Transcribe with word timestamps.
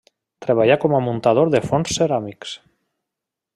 Treballà 0.45 0.77
com 0.85 0.95
a 0.99 1.01
muntador 1.09 1.53
de 1.57 1.63
forns 1.67 1.93
ceràmics. 1.99 2.57